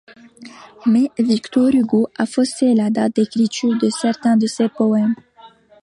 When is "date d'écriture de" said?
2.89-3.91